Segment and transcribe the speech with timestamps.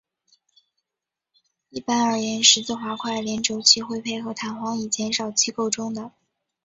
[1.69, 6.11] 一般而言十字滑块联轴器会配合弹簧以减少机构中的。